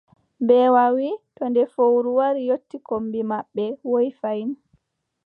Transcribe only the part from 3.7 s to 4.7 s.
woyi fayin.